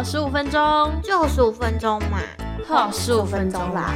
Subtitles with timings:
[0.00, 2.22] 好十五分钟，就十五分钟嘛，
[2.66, 3.92] 好十五分钟啦。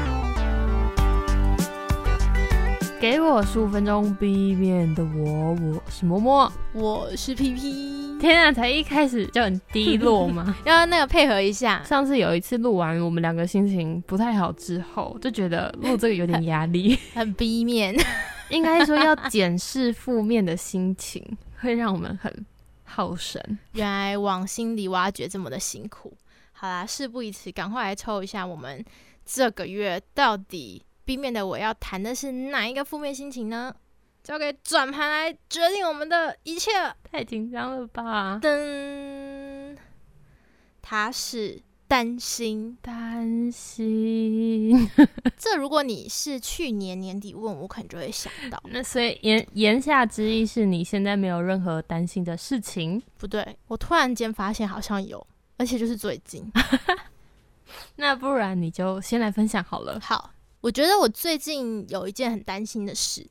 [3.00, 8.18] 给我十五分钟，B 面的我，我是嬷嬷，我是 P P。
[8.20, 10.54] 天啊，才一开始就很低落吗？
[10.66, 11.82] 要那个配合一下。
[11.84, 17.96] 上次有一次录完，我们两个心情不太好之后，就觉得录这个有点压力， 很 B 面。
[18.50, 21.24] 应该说要检视负面的心情，
[21.60, 22.30] 会让我们很
[22.84, 23.58] 耗神。
[23.72, 26.16] 原来往心里挖掘这么的辛苦。
[26.52, 28.84] 好啦，事不宜迟，赶快来抽一下，我们
[29.24, 30.84] 这个月到底。
[31.06, 33.76] B 面的我要谈的是哪一个负面心情呢？
[34.22, 36.70] 交给转盘来决定我们的一切。
[37.02, 38.38] 太紧张了吧？
[38.40, 39.76] 噔，
[40.80, 44.90] 他是担心，担心。
[45.36, 48.62] 这如果你是去年年底问我，可能就会想到。
[48.70, 53.00] 那所以言言下之意是你现在没有任何担心的事情？
[53.18, 55.24] 不对，我突然间发现好像有，
[55.58, 56.50] 而且就是最近。
[57.96, 59.98] 那不然你就先来分享好了。
[60.00, 60.30] 好。
[60.60, 63.26] 我觉得我最近有一件很担心的事，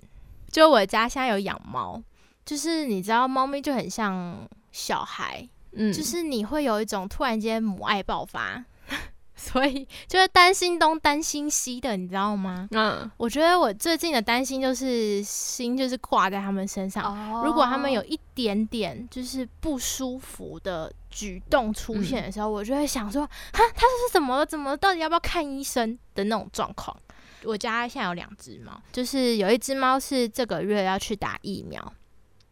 [0.51, 1.99] 就我家现在有养猫，
[2.45, 8.63] 就是你知道，猫咪就很像小孩，嗯，就是你会有一种突然间母爱爆发，
[9.35, 12.67] 所以就是担心东担心西的，你知道吗？
[12.71, 24.45] 嗯，我觉得我最近的担心就是心就是挂在他们身上，如果他们有一点点就是不舒服的举动出现的时候，我就会想说，哈，他是怎么了？
[24.45, 26.95] 怎么到底要不要看医生的那种状况。
[27.43, 31.93] 我家现在有两只猫，就是有一只猫是这个月要去打疫苗。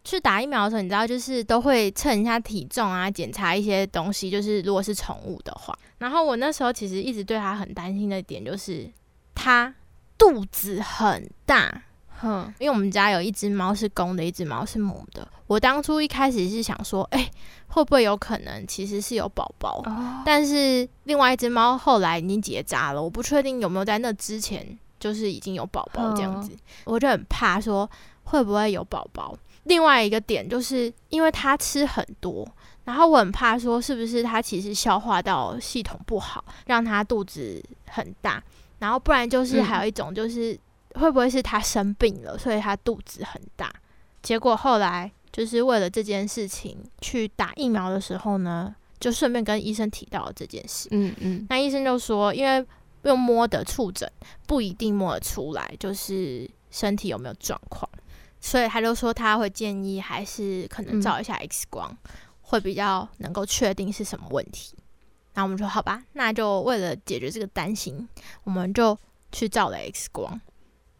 [0.03, 4.29] 去打疫苗的时候，你知道，就是都会称一下体重啊，检查一些东西。
[4.29, 8.89] 就是如果是宠物的话，然后我那时候其实一直对它很担心的点就是，
[9.35, 9.73] 它
[10.17, 11.83] 肚子很大。
[12.19, 15.27] 哼，因为我们家有一只猫是公的，一只猫是母的。
[15.47, 17.29] 我当初一开始是想说，哎，
[17.67, 19.83] 会不会有可能其实是有宝宝？
[20.23, 27.89] 但是另外一只猫后来已经结扎了，我不确定有没有在那之前就是已经有宝宝这样子，我就很怕说
[28.25, 29.35] 会不会有宝宝。
[29.63, 32.47] 另外一个点就是因为他吃很多，
[32.85, 38.43] 然后我很怕说是不是他其实消化道系统不好，让他肚子很大。
[38.79, 40.57] 然后不然就是还有一种就是。
[40.95, 43.73] 会不会是他生病了，所以他肚子很大？
[44.21, 50.89] 结果后来就是为了这件事情去打疫苗的时候呢，就顺便跟医生提到了这件事。
[50.91, 52.67] 嗯嗯，那医生就说，因为
[53.03, 54.11] 用摸的触诊
[54.45, 57.89] 不一定摸得出来，就是身体有没有状况，
[58.41, 61.95] 所以他就说他会建议还是可能照一下 X 光，
[62.41, 64.75] 会比较能够确定是什么问题。
[65.35, 68.09] 那我们说好吧，那就为了解决这个担心，
[68.43, 68.97] 我们就
[69.31, 70.41] 去照了 X 光。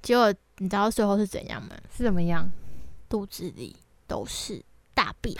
[0.01, 1.75] 结果你知道最后是怎样吗？
[1.97, 2.49] 是怎么样？
[3.09, 3.75] 肚子里
[4.07, 4.63] 都是
[4.93, 5.35] 大便，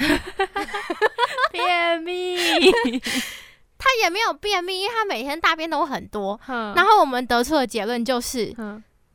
[1.54, 2.36] 便秘。
[3.84, 6.40] 他也没有便秘，因为他每天大便都很多。
[6.46, 8.54] 然后我们得出的结论就是，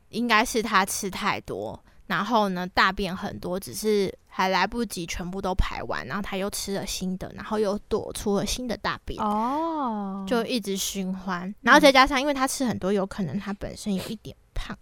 [0.09, 9.21] 应该是他吃太多，然后呢大便很多，只是还来不及全部都排完，然后他又吃了新的，然后又躲出了新的大便。
[9.23, 11.53] 哦，就一直循环。
[11.61, 14.77] 然后再加上，因为他吃很多，有可能他本身有一点胖。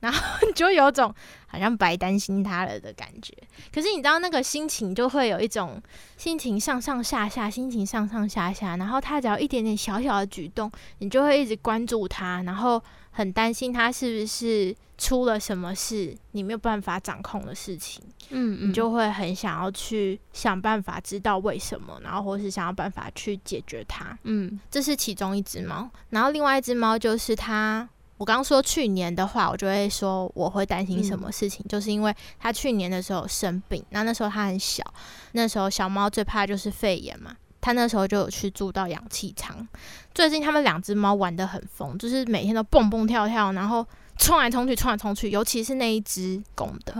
[0.00, 0.20] 然后
[0.54, 1.14] 就有种
[1.46, 3.34] 好像白担心他了的感觉，
[3.72, 5.82] 可是你知道那个心情就会有一种
[6.18, 8.76] 心情上上下下，心情上上下下。
[8.76, 12.82] 然后他只要一点点小小的举动，你就会一直关注他，然后
[13.14, 18.02] 很担心他是不是出了什么事，你没有办法掌控的事情。
[18.30, 24.18] 嗯嗯，你就会很想要去想办法知道为什么，然后或是想要办法去解决它。
[24.24, 27.88] 嗯，这是其中一只猫，然后另外一只猫就是它。
[28.16, 34.84] 我刚说去年的话，我就会说我会担心什么事情，就是因为他去年的时候生病，那那时候他很小，
[35.32, 39.66] 那时候小猫最怕就是肺炎嘛，他那时候就有去住到氧气舱。
[40.14, 43.84] 最近他们两只猫玩的很疯，就是每天都蹦蹦跳跳，然后
[44.18, 46.92] 冲来冲去，冲来冲去，尤其是那一只公的，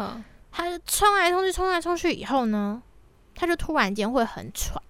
[0.50, 2.82] 它冲来冲去，冲来冲去以后呢，
[3.34, 4.82] 它就突然间会很喘，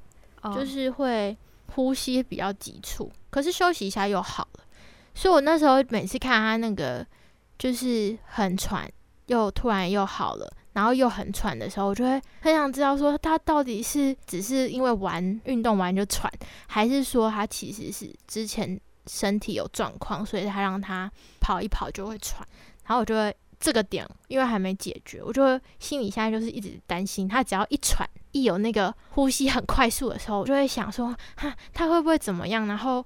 [0.54, 1.36] 就是会
[1.74, 4.60] 呼吸比较急促，可是休息一下又好了。
[5.12, 7.04] 所以我那时候每次看它那个
[7.58, 8.88] 就是很喘，
[9.26, 16.30] 又突然又好了，然后又很喘的时候，我就会很想知道说他到底是只是因为玩运动完就喘，
[16.66, 21.10] 还是说他其实是之前身体有状况，所以他让他
[21.40, 22.46] 跑一跑就会喘。
[22.84, 32.66] 然后我就会这个点因为还没解决，我就会心里现在就是一直担心他只要一喘，一有那个呼吸很快速的时候，我就会想说哈他会不会怎么样？
[32.66, 33.04] 然后。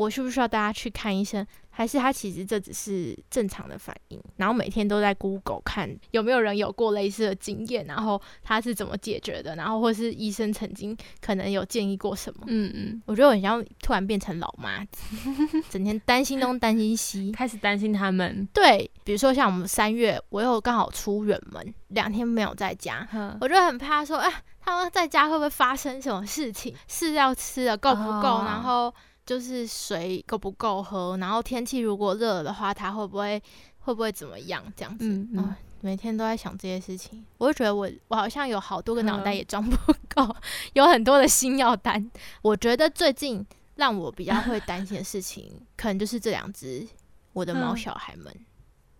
[0.00, 1.46] 我需不需要带他去看医生？
[1.72, 4.20] 还是他其实这只是正常的反应？
[4.36, 9.54] 然后每天都在 Google 看有没有人有过类似的经验，然后他是怎么解决的？
[9.56, 12.44] 然后或是医生曾经可能有建议过什么？
[12.48, 15.02] 嗯嗯，我觉得我很像突然变成老妈子，
[15.68, 18.48] 整天担心东担心西，开始担心他们。
[18.54, 23.06] 对，比如说像我们三月，我又刚好出远门，两天没有在家，
[23.40, 26.74] 我就很怕说，啊，他们在家会不会发生什么事情？
[26.88, 28.42] 饲料吃的够不够？
[28.44, 28.92] 然后。
[29.30, 33.40] 就是水够不够喝，然后天气如果热的话，它会不会
[33.78, 34.60] 会不会怎么样？
[34.74, 39.76] 这样子，嗯，每天都在想这些事情，我就觉得我我好像有好多个脑袋也装不
[40.12, 40.34] 够，
[40.74, 42.10] 有很多的心要担。
[42.42, 43.46] 我觉得最近
[43.76, 46.84] 让我比较会担心的事情，可能就是这两只
[47.32, 48.34] 我的猫小孩们。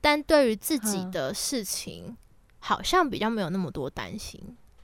[0.00, 2.16] 但对于自己的事情，
[2.60, 4.40] 好像比较没有那么多担心，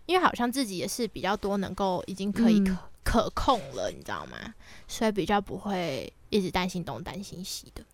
[0.07, 2.61] 因为好像自己也是比较多能够已经可以
[3.17, 3.33] 可。
[3.47, 4.55] 控了，你知道吗？
[4.89, 7.85] 所以比较不会一直担心东担心西的。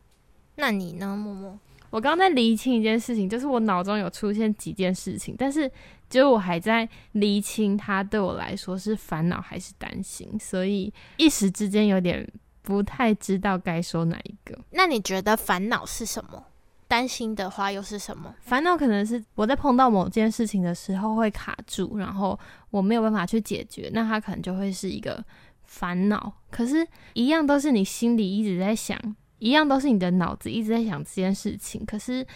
[0.55, 1.59] 那你呢，默默？
[1.91, 5.71] 我刚刚在厘清一件事情，就是我脑中有出现几件事情，但是
[6.09, 12.27] 就是我还在厘清它对我来说是烦恼还是担心，所以一时之间有点
[12.63, 14.59] 不太知道该说哪一个。
[14.71, 16.47] 那你觉得烦恼是什么？
[16.93, 18.35] 担心的话又是什么？
[18.43, 25.25] 烦恼可能是我在碰到某件事情的时候会卡住，然后我没有办法去解决，那它可能就会是一个
[25.65, 26.31] 烦恼。
[26.51, 28.99] 可是，一样都是你心里一直在想，
[29.39, 31.83] 一样都是你的脑子一直在想这件事情。
[31.87, 32.27] 可是，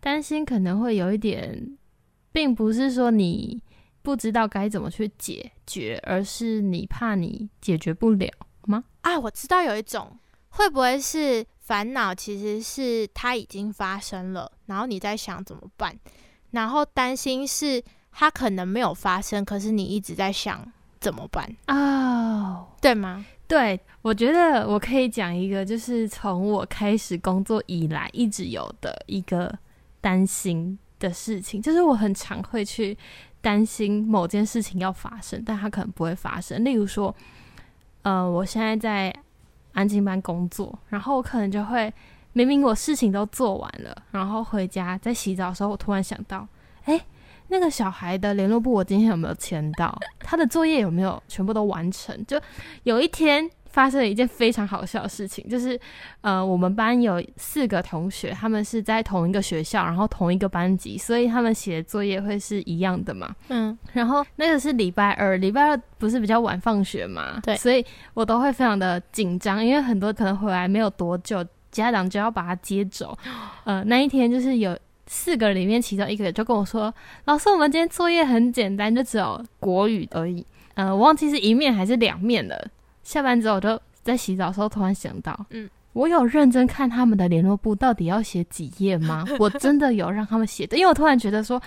[0.00, 1.76] 担心可能会有一点，
[2.32, 3.62] 并不是说你
[4.00, 8.30] 不知道该怎么去解决，而是你怕你解决不了
[8.62, 8.84] 吗？
[9.02, 10.18] 啊，我知道有一种，
[10.48, 11.44] 会不会是？
[11.68, 15.94] 烦恼其实是它已经发生了，然后你在想怎么办，
[16.52, 20.66] 然后担心是它可能没有发生，可是你一直在想
[20.98, 23.22] 怎么办哦，对吗？
[23.46, 29.54] 对，我觉得我可以讲一个，就是从我开始工作以来一直有的一个
[30.00, 32.96] 担心的事情，就是我很常会去
[33.42, 36.64] 担心某件事情要发生，但它可能不会发生。
[36.64, 37.14] 例如说，
[38.00, 39.14] 呃，我现在在。
[39.78, 41.92] 安静班工作，然后我可能就会
[42.32, 46.44] 明明我事情都做完了，然后回家在洗澡的时候，我突然想到，
[46.82, 47.00] 哎，
[47.46, 49.96] 那个小孩的联络簿我今天有没有签到？
[50.18, 52.26] 他的作业有没有全部都完成？
[52.26, 52.40] 就
[52.82, 53.48] 有一天。
[53.70, 55.78] 发生了一件非常好笑的事情，就是，
[56.22, 63.34] 呃，我们班有四个同学，他们是在同一个学校，然后同一个班级，所以他们写的作业会是一样的嘛。
[63.48, 67.40] 嗯，然后那个是礼拜二，礼拜二不是比较晚放学嘛？
[67.42, 67.84] 对，所以
[68.14, 73.16] 我都会非常的紧张，因为很多可能回来没有多久，家长就要把他接走。
[73.64, 74.76] 呃，那一天就是有
[75.06, 76.92] 四个里面其中一个就跟我说
[77.26, 80.44] ：“老师，我们今天作业很简单，就只有国语而已。”
[80.74, 82.68] 呃，我忘记是一面还是两面了。
[83.08, 89.24] 下班之后，我就在洗澡的时候突然想到，嗯，我有认真看他们的联络簿，到底要写几页吗？
[89.40, 91.58] 我真的有让他们写的，因为我突然觉得说，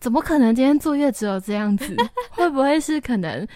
[0.00, 1.94] 怎么可能今天作业只有这样子？
[2.34, 3.46] 会不会是可能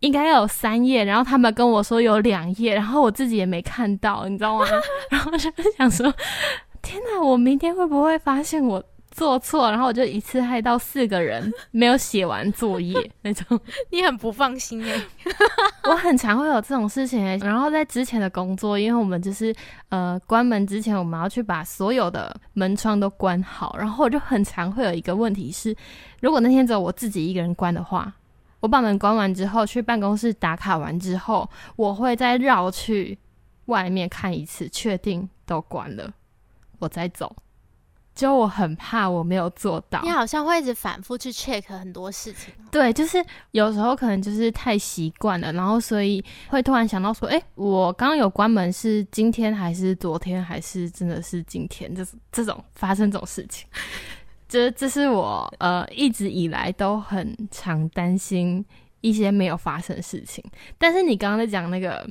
[0.00, 1.04] 应该要有三页？
[1.04, 4.66] 然后他们跟我说有两页，然后我自己也没看到，你知道吗？
[5.08, 6.12] 然后就想说，
[6.82, 8.82] 天哪，我明天会不会发现我？
[9.12, 13.60] 做错，然后我就一次害到四个人没有写完作业 那种，
[13.90, 15.00] 你很不放心哎。
[15.84, 17.36] 我很常会有这种事情哎。
[17.36, 19.54] 然后在之前的工作，因为我们就是
[19.90, 23.76] 呃关门之前，我们要去把所有的门窗都关好。
[23.78, 25.76] 然后我就很常会有一个问题是，
[26.20, 28.12] 如果那天只有我自己一个人关的话，
[28.60, 33.18] 我把门关完之后，去办公室打卡完之后，我会再绕去
[33.66, 36.12] 外面看一次，确定都关了，
[36.78, 37.36] 我再走。
[38.14, 42.52] 就我很怕我没有做到，你好像会一直反复去 check 很多事情。
[42.70, 51.94] 对，就是有时候可能就是太习惯了，然后所以会突然想到说，哎，我刚刚有关门是今天还是昨天还是真的是今天？
[51.94, 53.66] 就是这种发生这种事情，
[54.46, 58.62] 这这是我呃一直以来都很常担心
[59.00, 60.44] 一些没有发生的事情。
[60.76, 62.06] 但是你刚刚在讲那个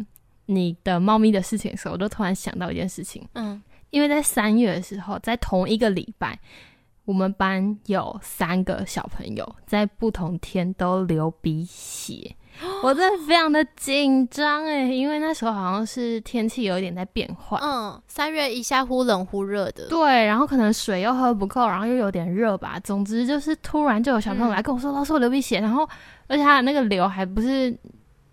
[0.48, 3.62] 你的猫咪的事情的时候，我就突然想到一件事情，嗯。
[3.92, 6.38] 因为在三月的时候，在同一个礼拜，
[7.06, 12.36] 我们班有三个小朋友在不同天都流鼻血，
[12.84, 25.88] 我真的非常的紧张哎，因为那时候好像是天气有一点在变化，嗯，三月一下忽冷忽热的，对，然后可能水又喝不够，然后又有点热吧，总之就是突然就有小朋友来跟我说，老师我流鼻血，然后
[26.28, 27.76] 而且他的那个流还不是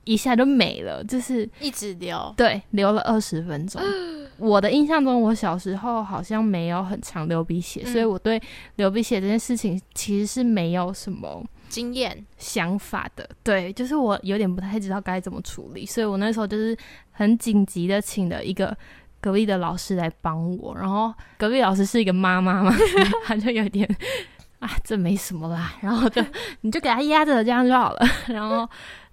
[0.04, 3.82] 一下就没了，就是一直流，对，流了二十分钟。
[4.38, 8.40] 我的印象中，我小时候好像没有很常流鼻血，所以我对
[8.76, 13.28] 流鼻血这件事情其实是没有什么经验想法的。
[13.42, 16.76] 对，就是我有点不太知道该怎么处理，所以我那时候就是
[17.10, 18.76] 很紧急的请了一个
[19.20, 20.74] 隔壁的老师来帮我。
[20.76, 22.72] 然后隔壁老师是一个妈妈嘛，
[23.26, 23.88] 他就有点
[24.60, 26.24] 啊，这没什么啦， 然后就
[26.60, 28.68] 你就给他压着这样就好了，然后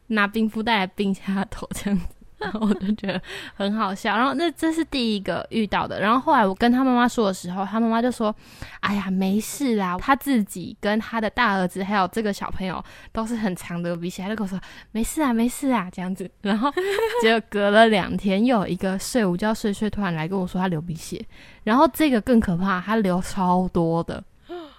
[0.08, 2.06] 拿冰敷袋来冰下他头这样子。
[2.60, 3.22] 我就觉得
[3.56, 6.00] 很好笑，然后那这是第一个遇到的。
[6.00, 8.34] 然后后来我跟他妈妈说的时候，他妈妈就说
[8.82, 14.60] ：“哎呀，没事啦，他自己跟他的大儿子还有这个小朋友都是很长的鼻血。”他就跟我说
[14.92, 16.72] ：“没事啊，没事啊，这样子。”然后
[17.22, 21.26] 结果隔了两天，又有一个睡午觉睡睡突然来跟我说他流鼻血，
[21.64, 24.24] 然后这个更可怕，他流超多的。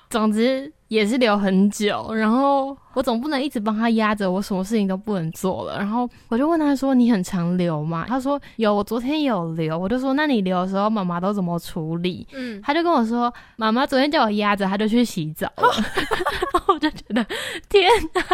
[0.09, 0.73] 总之。
[0.89, 5.77] 也是留很久，然后我总不能一直帮他压着，我什么事情都不能做了。
[5.79, 15.69] 然后我就问他说：“你很常留吗？”他说：“有，我昨天有留。”我就说：“那你留的时候，妈妈都怎么处理？”嗯，他就跟我说：“妈妈昨天叫我压着，他就去洗澡了。
[16.55, 17.27] ”然后我就觉得
[17.69, 17.91] 天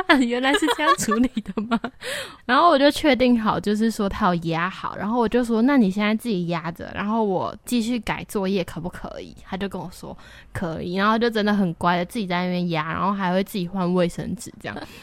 [0.09, 1.81] 哪，原来是这样处理的吗？
[2.45, 4.95] 然后我就确定好，就是说他有压好。
[4.97, 10.17] 然后我就说：“那你现在自己压着，然后我继续改作业可不可以？”他就跟我说
[10.53, 12.42] ：“可以。”然后就真的很乖的自己在。
[12.45, 14.77] 那边压，然后还会自己换卫生纸，这样，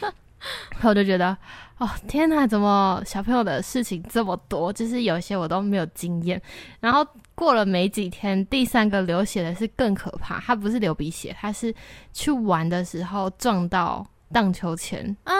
[0.72, 1.36] 然后我就觉得，
[1.78, 4.72] 哦天哪，怎么小朋友的事情这么多？
[4.72, 6.40] 就是有些我都没有经验。
[6.80, 11.74] 然后过了没几天，第三个流血的是更可怕，他不是流鼻血，他是
[12.12, 15.34] 去玩的时候撞到荡秋千，啊，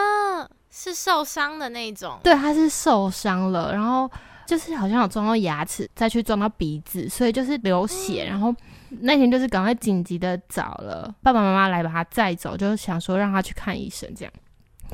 [0.69, 2.19] 是受伤的那种。
[2.23, 4.09] 对，他是受伤了，然后
[4.45, 8.55] 就是好像有撞到牙齿，再去撞到鼻子，所以就是流血，然后。
[8.99, 14.33] 那天就是赶快紧急的找了爸爸妈妈来把他载走，就是想说让他去看医生这样。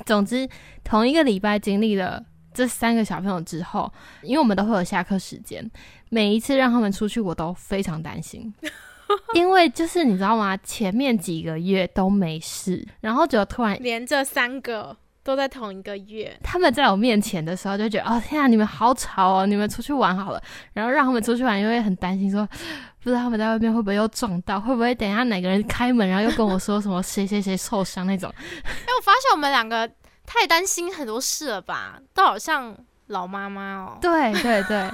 [0.06, 0.48] 总之，
[0.84, 2.24] 同一个礼拜经历了
[2.54, 5.70] 这三个小朋友之后，因为我们都会有下课时间，
[6.10, 8.54] 每一次让他们出去，我都非常担心，
[9.34, 10.56] 因为就是你知道吗？
[10.58, 14.96] 前面几个月都没事，然后就突然连着三个。
[15.24, 20.42] 都在同一个月，他们在我面前的时候就觉得哦天啊，你们好吵哦，你们出去玩好了。
[20.72, 22.48] 然后让他们出去玩，因为很担心，说
[23.04, 28.30] 不知道他们在外面会不会又撞到，会不会等一下哪个人开门，然后又跟我说什么谁谁谁受伤那种。
[28.38, 29.90] 哎，我发现我们两个
[30.26, 32.76] 太担心很多事了吧，都好像
[33.08, 33.98] 老妈妈哦。
[34.02, 34.90] 对对对，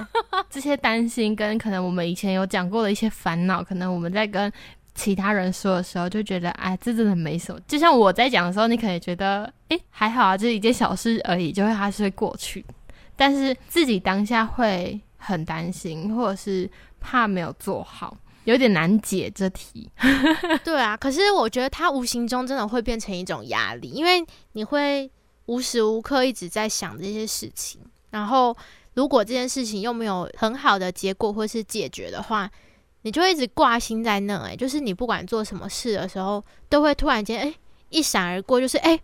[0.48, 4.52] 这些担心跟可能我们以前有讲过的一些烦恼，可能我们在跟。
[4.96, 7.60] 其他人说的时候就觉得，哎，这真的没什么。
[7.66, 12.64] 就像我在讲的时候，你可能觉得，哎，还好啊，就是一件小事而已，就会还是会过去。
[13.16, 16.70] 但是自己当下会很担心，或者是
[17.04, 19.90] 怕没有做好，有点难解这题。
[20.64, 25.10] 对啊，可是我觉得它无形中真的会变成一种压力，因为你会
[25.44, 27.78] 无时无刻一直在想这些事情。
[28.10, 28.56] 然后，
[28.94, 32.50] 如果这件事情又没有很好的结果或是解决的话，
[33.02, 37.54] 你就一直挂心在那，哎，就是你不管做什么事的时候，都会突然间，哎，
[37.90, 38.98] 一闪而过，就是哎。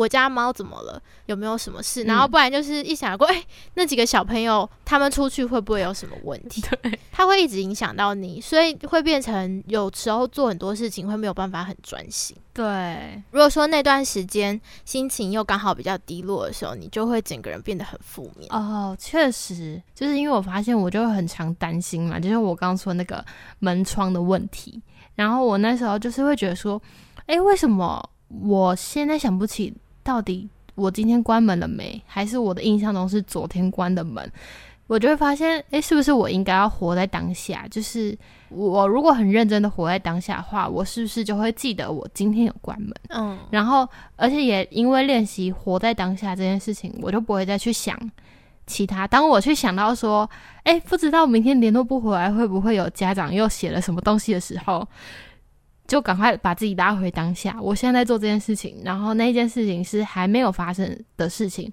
[0.00, 1.02] 我家猫怎么了？
[1.26, 2.04] 有没有什么事？
[2.04, 6.62] 然后不然就是一想过，哎，那几个小朋友他们出去会不会有什么问题？
[6.62, 12.34] 对，它会一直影响到你，所以会变成有时候做很多事情会没有办法很专心。
[12.54, 18.48] 对，如果说那段时间心情又刚好比较低落的时候，你就会整个人变得很负面。
[18.50, 23.22] 哦，确实，就是因为我发现我就会很常担心嘛，就是我刚刚说那个
[23.58, 24.80] 门窗的问题，
[25.14, 26.80] 然后我那时候就是会觉得说，
[27.26, 28.02] 哎，为什么
[28.42, 29.72] 我现在想不起？
[30.02, 32.00] 到底我今天关门了没？
[32.06, 34.30] 还是我的印象中是昨天关的门？
[34.86, 37.64] 我就会发现，诶，是不是我应该要活在当下？
[37.70, 38.16] 就是
[38.48, 42.92] 我如果很认真的活在当下的话，我是不是就会记得我今天有关门？
[43.10, 47.96] 嗯，然后而且也因为练习活在当下这件事情，我就不会再去想
[48.66, 49.06] 其他。
[49.06, 50.28] 当我去想到说，
[50.64, 54.84] 诶，不知道明天联络不回来，会不会有家长又写了什么东西的时候。
[55.90, 57.60] 就赶快把自己拉回当下。
[57.60, 61.68] 我现在在做这件事情，然后那件事情是还没有发生的事情，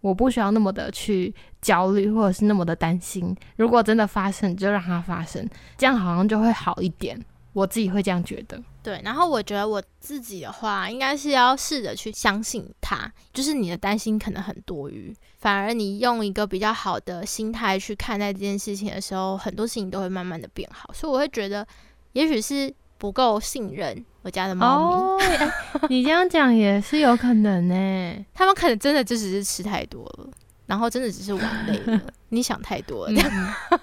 [0.00, 3.32] 我不需要那么的去焦虑，或者是那么的担心。
[3.54, 5.48] 如果真的发生，就让它发生，
[5.78, 7.24] 这样好像就会好一点。
[7.52, 8.60] 我自己会这样觉得。
[8.82, 20.92] 对，然后我觉得我自己的话，应该是要试着去相信它，就是你的担心可能很多余，反而你用一个比较好的心态去看待这件事情的时候，很多事情都会慢慢的变好。
[20.92, 21.64] 所以我会觉得，
[22.14, 22.74] 也许是。
[23.00, 25.24] 不够信任我家的猫咪，
[25.88, 27.74] 你这样讲也是有可能呢。
[28.34, 30.28] 他们可能真的就只是吃太多了，
[30.66, 31.98] 然后真的只是玩累了。
[32.28, 33.22] 你想太多了，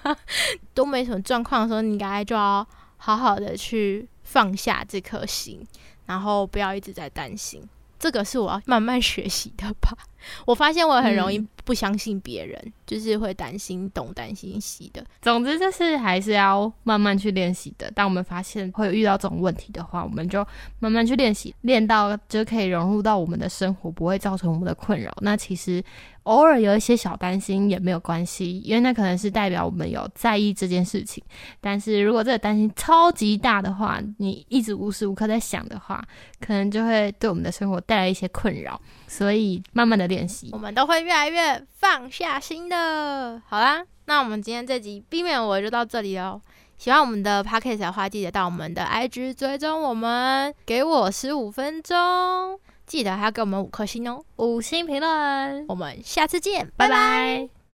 [0.72, 2.64] 都没什么状况的时候，你应该就要
[2.96, 5.60] 好好的去放下这颗心，
[6.06, 7.60] 然后不要一直在担心。
[7.98, 9.96] 这个是我要慢慢学习的吧。
[10.44, 15.04] 我发现我很容易不相信别人，就是会担心东担心西的。
[15.22, 17.90] 总之就是还是要慢慢去练习的。
[17.92, 20.46] 当我们发现会有遇到这种问题的话，我们就
[20.80, 25.16] 慢慢去练习，练到就可以融入到我们的生活，不会造成我们的困扰。
[25.20, 25.82] 那其实。
[26.28, 31.24] 偶尔有一些小担心也没有关系，因为那可能是代表我们有在意这件事情。
[31.58, 36.04] 但是如果这个担心超级大的话，你一直无时无刻在想的话，
[36.38, 38.78] 可能就会对我们的生活带来一些困扰。
[39.06, 43.40] 所以慢慢的练习，我们都会越来越放下心的。
[43.46, 46.38] 好啦，那我们今天这集避免我就到这里哦。
[46.76, 52.60] 喜欢我们的 podcast 的话，记得到我们的 IG 追踪我们，给我十五分钟。
[52.88, 55.66] 记得还要给我们五颗星哦，五星评论。
[55.68, 57.57] 我们下次见，拜拜。